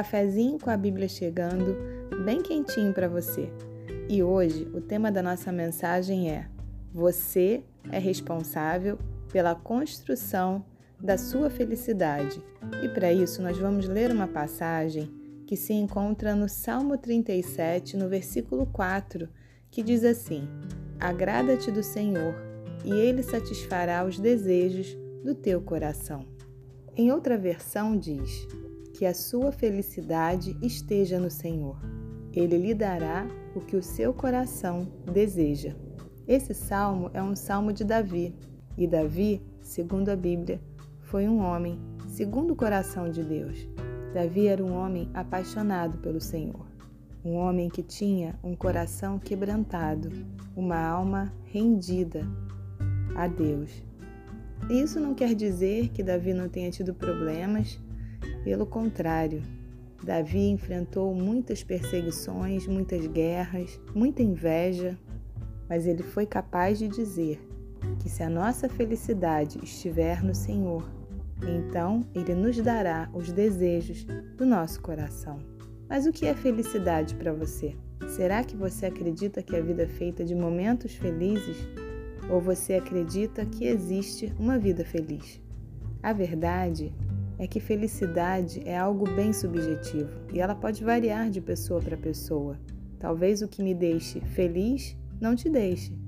[0.00, 1.76] cafezinho com a Bíblia chegando,
[2.24, 3.52] bem quentinho para você.
[4.08, 6.48] E hoje o tema da nossa mensagem é:
[6.90, 7.62] Você
[7.92, 8.98] é responsável
[9.30, 10.64] pela construção
[10.98, 12.42] da sua felicidade.
[12.82, 15.10] E para isso nós vamos ler uma passagem
[15.46, 19.28] que se encontra no Salmo 37, no versículo 4,
[19.70, 20.48] que diz assim:
[20.98, 22.34] Agrada-te do Senhor,
[22.86, 26.24] e ele satisfará os desejos do teu coração.
[26.96, 28.48] Em outra versão diz:
[29.00, 31.80] Que a sua felicidade esteja no Senhor.
[32.34, 33.26] Ele lhe dará
[33.56, 35.74] o que o seu coração deseja.
[36.28, 38.36] Esse salmo é um salmo de Davi,
[38.76, 40.60] e Davi, segundo a Bíblia,
[41.00, 43.66] foi um homem segundo o coração de Deus.
[44.12, 46.66] Davi era um homem apaixonado pelo Senhor,
[47.24, 50.10] um homem que tinha um coração quebrantado,
[50.54, 52.20] uma alma rendida
[53.16, 53.82] a Deus.
[54.68, 57.80] Isso não quer dizer que Davi não tenha tido problemas,
[58.44, 59.42] pelo contrário,
[60.02, 64.98] Davi enfrentou muitas perseguições, muitas guerras, muita inveja,
[65.68, 67.40] mas ele foi capaz de dizer
[68.00, 70.88] que se a nossa felicidade estiver no Senhor,
[71.48, 74.04] então, Ele nos dará os desejos
[74.36, 75.38] do nosso coração.
[75.88, 77.74] Mas o que é felicidade para você?
[78.08, 81.56] Será que você acredita que a vida é feita de momentos felizes?
[82.28, 85.40] Ou você acredita que existe uma vida feliz?
[86.02, 86.94] A verdade
[87.40, 92.60] é que felicidade é algo bem subjetivo e ela pode variar de pessoa para pessoa.
[92.98, 95.98] Talvez o que me deixe feliz não te deixe.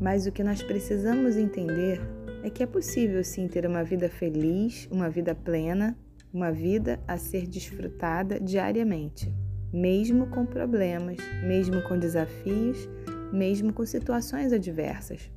[0.00, 2.00] Mas o que nós precisamos entender
[2.42, 5.94] é que é possível sim ter uma vida feliz, uma vida plena,
[6.32, 9.30] uma vida a ser desfrutada diariamente,
[9.70, 12.88] mesmo com problemas, mesmo com desafios,
[13.30, 15.30] mesmo com situações adversas.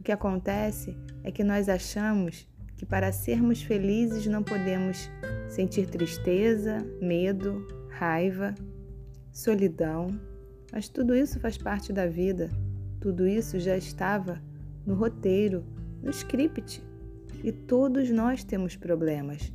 [0.00, 5.10] O que acontece é que nós achamos que para sermos felizes não podemos
[5.48, 8.54] sentir tristeza, medo, raiva,
[9.32, 10.08] solidão,
[10.72, 12.48] mas tudo isso faz parte da vida,
[13.00, 14.40] tudo isso já estava
[14.86, 15.64] no roteiro
[16.02, 16.82] no script.
[17.42, 19.52] E todos nós temos problemas,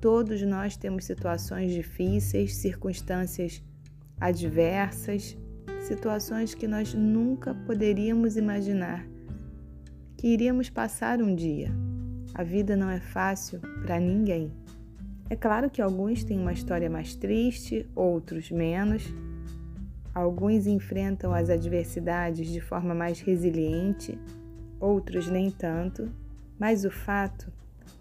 [0.00, 3.62] todos nós temos situações difíceis, circunstâncias
[4.20, 5.36] adversas,
[5.80, 9.06] situações que nós nunca poderíamos imaginar
[10.16, 11.70] que iríamos passar um dia.
[12.36, 14.52] A vida não é fácil para ninguém.
[15.30, 19.04] É claro que alguns têm uma história mais triste, outros menos.
[20.14, 24.18] Alguns enfrentam as adversidades de forma mais resiliente,
[24.78, 26.12] outros nem tanto,
[26.58, 27.50] mas o fato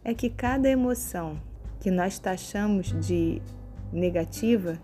[0.04, 1.40] é que cada emoção
[1.80, 3.42] que nós taxamos de
[3.90, 4.78] negativa,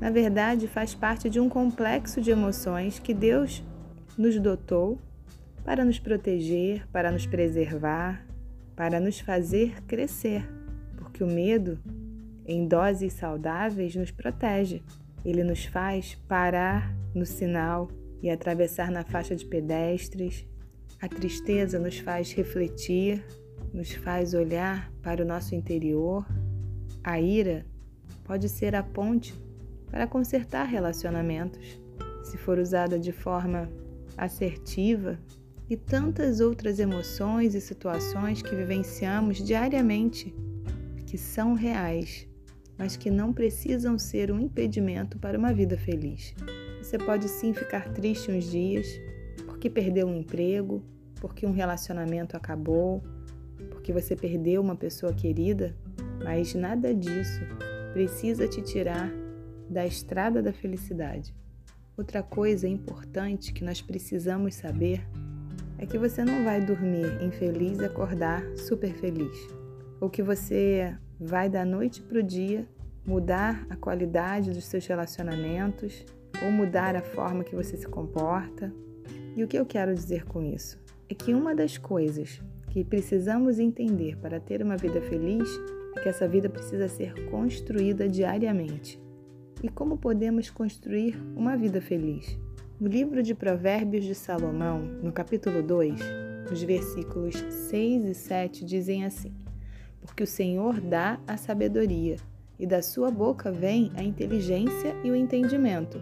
[0.00, 3.62] na verdade faz parte de um complexo de emoções que Deus
[4.18, 4.98] nos dotou
[5.64, 8.26] para nos proteger, para nos preservar,
[8.78, 10.48] para nos fazer crescer,
[10.96, 11.80] porque o medo,
[12.46, 14.84] em doses saudáveis, nos protege.
[15.24, 17.90] Ele nos faz parar no sinal
[18.22, 20.46] e atravessar na faixa de pedestres,
[21.00, 23.24] a tristeza nos faz refletir,
[23.74, 26.24] nos faz olhar para o nosso interior.
[27.02, 27.66] A ira
[28.22, 29.34] pode ser a ponte
[29.90, 31.80] para consertar relacionamentos,
[32.22, 33.68] se for usada de forma
[34.16, 35.18] assertiva,
[35.68, 40.34] e tantas outras emoções e situações que vivenciamos diariamente,
[41.06, 42.26] que são reais,
[42.78, 46.34] mas que não precisam ser um impedimento para uma vida feliz.
[46.80, 48.86] Você pode sim ficar triste uns dias,
[49.44, 50.82] porque perdeu um emprego,
[51.20, 53.02] porque um relacionamento acabou,
[53.70, 55.76] porque você perdeu uma pessoa querida,
[56.24, 57.40] mas nada disso
[57.92, 59.12] precisa te tirar
[59.68, 61.34] da estrada da felicidade.
[61.96, 65.04] Outra coisa importante que nós precisamos saber
[65.78, 69.48] é que você não vai dormir infeliz e acordar super feliz,
[70.00, 72.66] ou que você vai da noite para o dia
[73.06, 76.04] mudar a qualidade dos seus relacionamentos
[76.44, 78.72] ou mudar a forma que você se comporta.
[79.34, 80.78] E o que eu quero dizer com isso?
[81.08, 85.48] É que uma das coisas que precisamos entender para ter uma vida feliz
[85.96, 89.00] é que essa vida precisa ser construída diariamente.
[89.62, 92.38] E como podemos construir uma vida feliz?
[92.80, 96.00] No livro de Provérbios de Salomão, no capítulo 2,
[96.52, 99.34] os versículos 6 e 7 dizem assim:
[100.00, 102.18] Porque o Senhor dá a sabedoria,
[102.56, 106.00] e da sua boca vem a inteligência e o entendimento.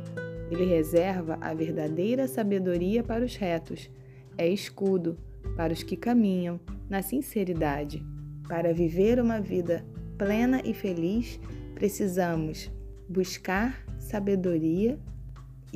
[0.51, 3.91] Ele reserva a verdadeira sabedoria para os retos,
[4.37, 5.17] é escudo
[5.57, 8.05] para os que caminham na sinceridade.
[8.47, 9.83] Para viver uma vida
[10.19, 11.41] plena e feliz,
[11.75, 12.71] precisamos
[13.09, 14.99] buscar sabedoria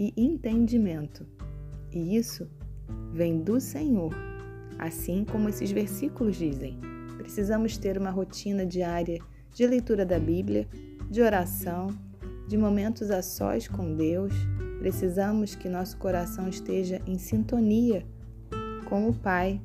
[0.01, 1.27] e entendimento.
[1.93, 2.49] E isso
[3.13, 4.15] vem do Senhor,
[4.79, 6.79] assim como esses versículos dizem.
[7.19, 9.21] Precisamos ter uma rotina diária
[9.53, 10.67] de leitura da Bíblia,
[11.11, 11.89] de oração,
[12.49, 14.33] de momentos a sós com Deus.
[14.79, 18.07] Precisamos que nosso coração esteja em sintonia
[18.89, 19.61] com o Pai,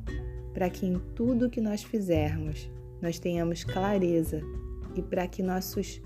[0.54, 2.70] para que em tudo que nós fizermos
[3.02, 4.42] nós tenhamos clareza
[4.96, 6.02] e para que nossos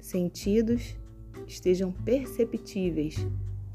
[0.00, 0.96] sentidos
[1.46, 3.26] estejam perceptíveis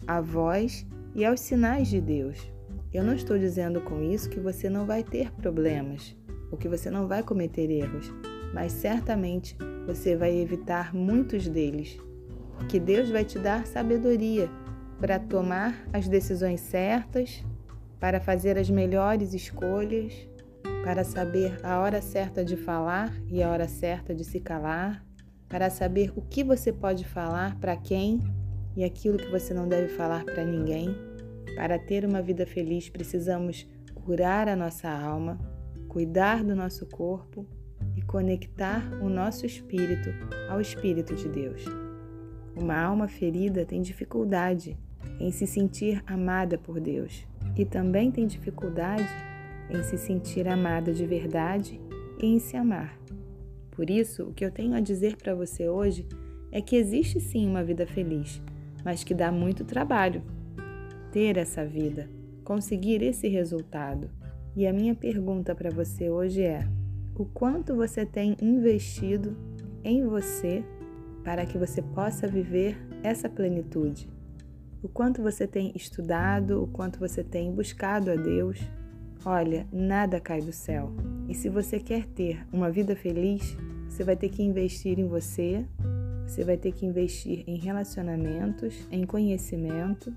[0.07, 0.85] à voz
[1.15, 2.51] e aos sinais de Deus.
[2.93, 6.15] Eu não estou dizendo com isso que você não vai ter problemas
[6.51, 8.11] ou que você não vai cometer erros,
[8.53, 9.55] mas certamente
[9.85, 11.99] você vai evitar muitos deles,
[12.57, 14.49] porque Deus vai te dar sabedoria
[14.99, 17.43] para tomar as decisões certas,
[17.99, 20.27] para fazer as melhores escolhas,
[20.83, 25.05] para saber a hora certa de falar e a hora certa de se calar,
[25.47, 28.21] para saber o que você pode falar para quem
[28.75, 30.95] e aquilo que você não deve falar para ninguém.
[31.55, 35.39] Para ter uma vida feliz, precisamos curar a nossa alma,
[35.87, 37.45] cuidar do nosso corpo
[37.95, 40.09] e conectar o nosso espírito
[40.49, 41.65] ao Espírito de Deus.
[42.55, 44.77] Uma alma ferida tem dificuldade
[45.19, 47.25] em se sentir amada por Deus
[47.57, 49.07] e também tem dificuldade
[49.69, 51.79] em se sentir amada de verdade
[52.21, 52.97] e em se amar.
[53.71, 56.05] Por isso, o que eu tenho a dizer para você hoje
[56.51, 58.41] é que existe sim uma vida feliz,
[58.83, 60.21] mas que dá muito trabalho
[61.11, 62.09] ter essa vida,
[62.43, 64.09] conseguir esse resultado.
[64.55, 66.67] E a minha pergunta para você hoje é:
[67.15, 69.35] o quanto você tem investido
[69.83, 70.63] em você
[71.23, 74.09] para que você possa viver essa plenitude?
[74.81, 78.59] O quanto você tem estudado, o quanto você tem buscado a Deus?
[79.25, 80.93] Olha, nada cai do céu.
[81.27, 85.65] E se você quer ter uma vida feliz, você vai ter que investir em você,
[86.29, 90.13] você vai ter que investir em relacionamentos, em conhecimento,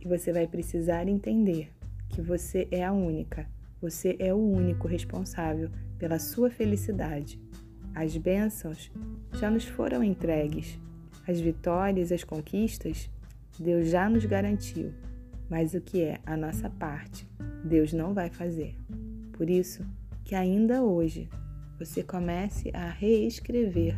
[0.00, 1.72] e você vai precisar entender
[2.08, 3.44] que você é a única,
[3.80, 5.68] você é o único responsável
[5.98, 7.40] pela sua felicidade.
[7.92, 8.88] As bênçãos
[9.34, 10.78] já nos foram entregues,
[11.26, 13.10] as vitórias, as conquistas,
[13.58, 14.92] Deus já nos garantiu,
[15.50, 17.26] mas o que é a nossa parte,
[17.64, 18.76] Deus não vai fazer.
[19.32, 19.84] Por isso,
[20.24, 21.28] que ainda hoje
[21.80, 23.96] você comece a reescrever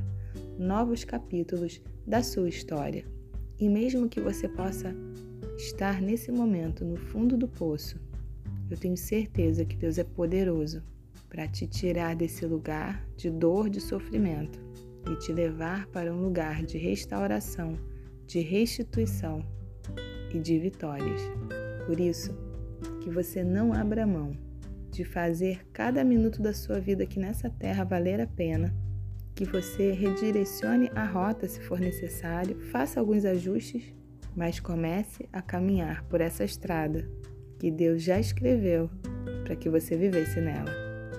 [0.59, 3.05] novos capítulos da sua história.
[3.59, 4.95] E mesmo que você possa
[5.57, 8.01] estar nesse momento no fundo do poço,
[8.71, 10.83] eu tenho certeza que Deus é poderoso
[11.29, 14.61] para te tirar desse lugar de dor, de sofrimento
[15.11, 17.77] e te levar para um lugar de restauração,
[18.27, 19.45] de restituição
[20.33, 21.21] e de vitórias.
[21.87, 22.33] Por isso,
[23.03, 24.33] que você não abra mão
[24.91, 28.75] de fazer cada minuto da sua vida aqui nessa terra valer a pena,
[29.35, 33.93] que você redirecione a rota se for necessário, faça alguns ajustes,
[34.37, 37.09] mas comece a caminhar por essa estrada
[37.59, 38.91] que Deus já escreveu
[39.45, 40.71] para que você vivesse nela.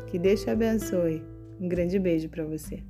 [0.08, 1.24] Que Deus te abençoe.
[1.60, 2.84] Um grande beijo para você.